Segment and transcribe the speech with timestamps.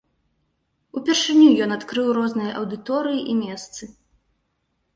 [0.99, 3.83] Упершыню ён адкрыў розныя аўдыторыі і месцы.